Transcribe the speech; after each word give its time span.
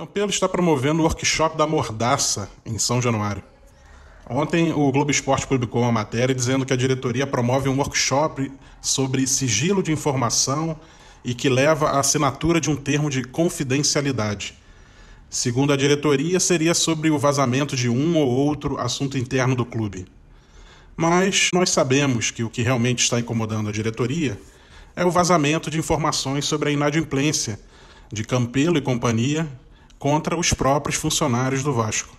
Campelo 0.00 0.30
está 0.30 0.48
promovendo 0.48 1.00
o 1.00 1.02
workshop 1.02 1.58
da 1.58 1.66
Mordaça 1.66 2.48
em 2.64 2.78
São 2.78 3.02
Januário. 3.02 3.42
Ontem 4.30 4.72
o 4.72 4.90
Globo 4.90 5.10
Esporte 5.10 5.46
publicou 5.46 5.82
uma 5.82 5.92
matéria 5.92 6.34
dizendo 6.34 6.64
que 6.64 6.72
a 6.72 6.76
diretoria 6.76 7.26
promove 7.26 7.68
um 7.68 7.76
workshop 7.76 8.50
sobre 8.80 9.26
sigilo 9.26 9.82
de 9.82 9.92
informação 9.92 10.74
e 11.22 11.34
que 11.34 11.50
leva 11.50 11.90
à 11.90 12.00
assinatura 12.00 12.58
de 12.58 12.70
um 12.70 12.76
termo 12.76 13.10
de 13.10 13.24
confidencialidade. 13.24 14.54
Segundo 15.28 15.70
a 15.70 15.76
diretoria, 15.76 16.40
seria 16.40 16.72
sobre 16.72 17.10
o 17.10 17.18
vazamento 17.18 17.76
de 17.76 17.90
um 17.90 18.16
ou 18.16 18.26
outro 18.26 18.80
assunto 18.80 19.18
interno 19.18 19.54
do 19.54 19.66
clube. 19.66 20.06
Mas 20.96 21.50
nós 21.52 21.68
sabemos 21.68 22.30
que 22.30 22.42
o 22.42 22.48
que 22.48 22.62
realmente 22.62 23.02
está 23.02 23.20
incomodando 23.20 23.68
a 23.68 23.72
diretoria 23.72 24.40
é 24.96 25.04
o 25.04 25.10
vazamento 25.10 25.70
de 25.70 25.78
informações 25.78 26.46
sobre 26.46 26.70
a 26.70 26.72
inadimplência 26.72 27.60
de 28.10 28.24
Campelo 28.24 28.78
e 28.78 28.80
companhia 28.80 29.46
contra 30.00 30.34
os 30.34 30.54
próprios 30.54 30.96
funcionários 30.96 31.62
do 31.62 31.74
Vasco. 31.74 32.16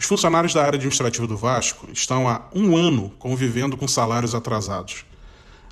Os 0.00 0.06
funcionários 0.06 0.54
da 0.54 0.64
área 0.64 0.78
administrativa 0.78 1.26
do 1.26 1.36
Vasco 1.36 1.86
estão 1.92 2.26
há 2.26 2.48
um 2.54 2.74
ano 2.74 3.12
convivendo 3.18 3.76
com 3.76 3.86
salários 3.86 4.34
atrasados. 4.34 5.04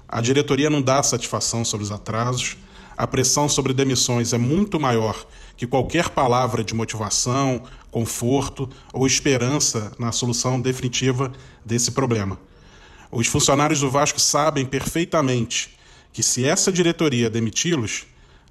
A 0.07 0.21
diretoria 0.21 0.69
não 0.69 0.83
dá 0.83 1.03
satisfação 1.03 1.65
sobre 1.65 1.85
os 1.85 1.91
atrasos, 1.91 2.59
a 2.99 3.07
pressão 3.07 3.49
sobre 3.49 3.73
demissões 3.73 4.35
é 4.35 4.39
muito 4.39 4.79
maior 4.79 5.25
que 5.57 5.67
qualquer 5.67 6.11
palavra 6.11 6.63
de 6.63 6.75
motivação, 6.75 7.63
conforto 7.91 8.69
ou 8.93 9.07
esperança 9.07 9.91
na 9.99 10.13
solução 10.13 10.61
definitiva 10.61 11.33
desse 11.65 11.93
problema. 11.93 12.39
Os 13.11 13.27
funcionários 13.27 13.81
do 13.81 13.91
Vasco 13.91 14.21
sabem 14.21 14.67
perfeitamente 14.67 15.79
que, 16.13 16.23
se 16.23 16.45
essa 16.45 16.71
diretoria 16.71 17.31
demiti-los, 17.31 18.05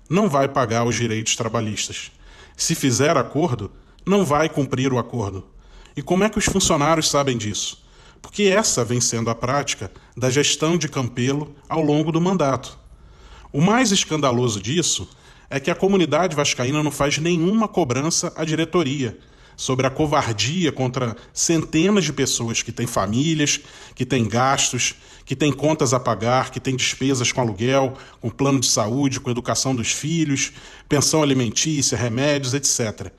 não 0.09 0.27
vai 0.27 0.48
pagar 0.48 0.84
os 0.84 0.95
direitos 0.95 1.35
trabalhistas. 1.35 2.11
Se 2.55 2.75
fizer 2.75 3.17
acordo, 3.17 3.71
não 4.05 4.25
vai 4.25 4.49
cumprir 4.49 4.91
o 4.91 4.99
acordo. 4.99 5.45
E 5.95 6.01
como 6.01 6.23
é 6.23 6.29
que 6.29 6.37
os 6.37 6.45
funcionários 6.45 7.09
sabem 7.09 7.37
disso? 7.37 7.84
Porque 8.21 8.43
essa 8.43 8.85
vem 8.85 9.01
sendo 9.01 9.29
a 9.29 9.35
prática 9.35 9.91
da 10.15 10.29
gestão 10.29 10.77
de 10.77 10.87
Campelo 10.87 11.55
ao 11.67 11.81
longo 11.81 12.11
do 12.11 12.21
mandato. 12.21 12.77
O 13.51 13.61
mais 13.61 13.91
escandaloso 13.91 14.61
disso 14.61 15.09
é 15.49 15.59
que 15.59 15.70
a 15.70 15.76
comunidade 15.76 16.35
vascaína 16.35 16.81
não 16.81 16.91
faz 16.91 17.17
nenhuma 17.17 17.67
cobrança 17.67 18.31
à 18.35 18.45
diretoria 18.45 19.17
sobre 19.62 19.85
a 19.85 19.91
covardia 19.91 20.71
contra 20.71 21.15
centenas 21.31 22.04
de 22.04 22.12
pessoas 22.12 22.63
que 22.63 22.71
têm 22.71 22.87
famílias, 22.87 23.59
que 23.93 24.04
têm 24.04 24.27
gastos, 24.27 24.95
que 25.23 25.35
têm 25.35 25.54
contas 25.54 25.93
a 25.93 25.99
pagar, 25.99 26.49
que 26.49 26.59
têm 26.59 26.76
despesas 26.76 27.31
com 27.31 27.41
aluguel, 27.41 27.93
com 28.20 28.27
plano 28.27 28.59
de 28.59 28.65
saúde, 28.65 29.20
com 29.20 29.29
educação 29.29 29.76
dos 29.76 29.91
filhos, 29.91 30.51
pensão 30.89 31.21
alimentícia, 31.21 31.95
remédios, 31.95 32.55
etc. 32.55 33.12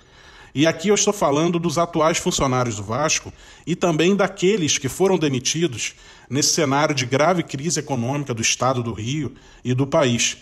E 0.52 0.66
aqui 0.66 0.88
eu 0.88 0.96
estou 0.96 1.12
falando 1.12 1.60
dos 1.60 1.78
atuais 1.78 2.18
funcionários 2.18 2.74
do 2.74 2.82
Vasco 2.82 3.32
e 3.64 3.76
também 3.76 4.16
daqueles 4.16 4.78
que 4.78 4.88
foram 4.88 5.16
demitidos 5.16 5.94
nesse 6.28 6.54
cenário 6.54 6.92
de 6.92 7.06
grave 7.06 7.44
crise 7.44 7.78
econômica 7.78 8.34
do 8.34 8.42
estado 8.42 8.82
do 8.82 8.92
Rio 8.92 9.32
e 9.64 9.74
do 9.74 9.86
país. 9.86 10.38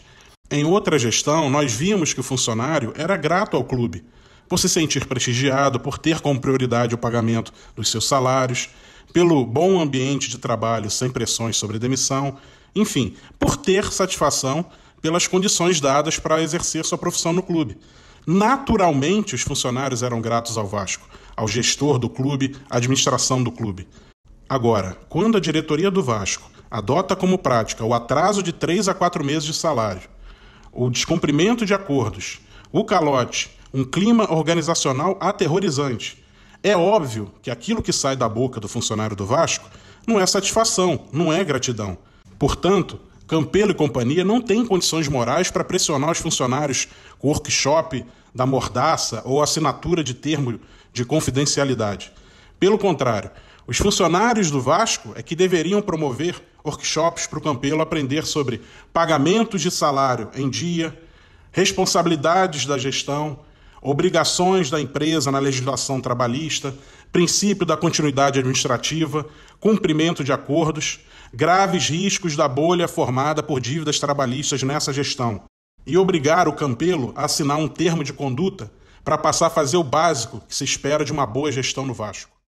Em 0.50 0.64
outra 0.64 0.98
gestão, 0.98 1.50
nós 1.50 1.70
vimos 1.74 2.14
que 2.14 2.20
o 2.20 2.24
funcionário 2.24 2.90
era 2.96 3.18
grato 3.18 3.54
ao 3.54 3.64
clube 3.64 4.02
por 4.50 4.58
se 4.58 4.68
sentir 4.68 5.06
prestigiado, 5.06 5.78
por 5.78 5.96
ter 5.96 6.20
como 6.20 6.40
prioridade 6.40 6.92
o 6.92 6.98
pagamento 6.98 7.52
dos 7.76 7.88
seus 7.88 8.08
salários, 8.08 8.68
pelo 9.12 9.46
bom 9.46 9.80
ambiente 9.80 10.28
de 10.28 10.38
trabalho 10.38 10.90
sem 10.90 11.08
pressões 11.08 11.56
sobre 11.56 11.78
demissão, 11.78 12.36
enfim, 12.74 13.14
por 13.38 13.56
ter 13.56 13.92
satisfação 13.92 14.66
pelas 15.00 15.28
condições 15.28 15.80
dadas 15.80 16.18
para 16.18 16.42
exercer 16.42 16.84
sua 16.84 16.98
profissão 16.98 17.32
no 17.32 17.44
clube. 17.44 17.78
Naturalmente, 18.26 19.36
os 19.36 19.42
funcionários 19.42 20.02
eram 20.02 20.20
gratos 20.20 20.58
ao 20.58 20.66
Vasco, 20.66 21.08
ao 21.36 21.46
gestor 21.46 21.96
do 21.96 22.10
clube, 22.10 22.56
à 22.68 22.78
administração 22.78 23.40
do 23.40 23.52
clube. 23.52 23.86
Agora, 24.48 24.98
quando 25.08 25.36
a 25.36 25.40
diretoria 25.40 25.92
do 25.92 26.02
Vasco 26.02 26.50
adota 26.68 27.14
como 27.14 27.38
prática 27.38 27.84
o 27.84 27.94
atraso 27.94 28.42
de 28.42 28.52
três 28.52 28.88
a 28.88 28.94
quatro 28.94 29.24
meses 29.24 29.44
de 29.44 29.54
salário, 29.54 30.02
o 30.72 30.90
descumprimento 30.90 31.64
de 31.64 31.72
acordos, 31.72 32.40
o 32.72 32.84
calote 32.84 33.59
um 33.72 33.84
clima 33.84 34.32
organizacional 34.32 35.16
aterrorizante. 35.20 36.22
É 36.62 36.76
óbvio 36.76 37.32
que 37.42 37.50
aquilo 37.50 37.82
que 37.82 37.92
sai 37.92 38.16
da 38.16 38.28
boca 38.28 38.60
do 38.60 38.68
funcionário 38.68 39.16
do 39.16 39.24
Vasco 39.24 39.70
não 40.06 40.20
é 40.20 40.26
satisfação, 40.26 41.06
não 41.12 41.32
é 41.32 41.42
gratidão. 41.44 41.96
Portanto, 42.38 43.00
Campelo 43.30 43.70
e 43.70 43.74
companhia 43.74 44.24
não 44.24 44.40
têm 44.40 44.66
condições 44.66 45.06
morais 45.06 45.52
para 45.52 45.62
pressionar 45.62 46.10
os 46.10 46.18
funcionários 46.18 46.88
com 47.16 47.28
workshop 47.28 48.04
da 48.34 48.44
mordaça 48.44 49.22
ou 49.24 49.40
assinatura 49.40 50.02
de 50.02 50.14
termo 50.14 50.58
de 50.92 51.04
confidencialidade. 51.04 52.10
Pelo 52.58 52.76
contrário, 52.76 53.30
os 53.68 53.78
funcionários 53.78 54.50
do 54.50 54.60
Vasco 54.60 55.12
é 55.14 55.22
que 55.22 55.36
deveriam 55.36 55.80
promover 55.80 56.42
workshops 56.64 57.28
para 57.28 57.38
o 57.38 57.42
Campelo 57.42 57.80
aprender 57.80 58.26
sobre 58.26 58.60
pagamentos 58.92 59.62
de 59.62 59.70
salário 59.70 60.28
em 60.34 60.50
dia, 60.50 61.00
responsabilidades 61.52 62.66
da 62.66 62.76
gestão, 62.76 63.38
obrigações 63.82 64.70
da 64.70 64.80
empresa 64.80 65.30
na 65.30 65.38
legislação 65.38 66.00
trabalhista, 66.00 66.74
princípio 67.12 67.66
da 67.66 67.76
continuidade 67.76 68.38
administrativa, 68.38 69.26
cumprimento 69.58 70.22
de 70.22 70.32
acordos, 70.32 71.00
graves 71.32 71.88
riscos 71.88 72.36
da 72.36 72.48
bolha 72.48 72.86
formada 72.86 73.42
por 73.42 73.60
dívidas 73.60 73.98
trabalhistas 73.98 74.62
nessa 74.62 74.92
gestão, 74.92 75.42
e 75.86 75.96
obrigar 75.96 76.46
o 76.48 76.52
Campelo 76.52 77.12
a 77.16 77.24
assinar 77.24 77.58
um 77.58 77.68
termo 77.68 78.04
de 78.04 78.12
conduta 78.12 78.70
para 79.04 79.16
passar 79.16 79.46
a 79.46 79.50
fazer 79.50 79.76
o 79.76 79.84
básico 79.84 80.42
que 80.46 80.54
se 80.54 80.64
espera 80.64 81.04
de 81.04 81.12
uma 81.12 81.26
boa 81.26 81.50
gestão 81.50 81.86
no 81.86 81.94
Vasco. 81.94 82.39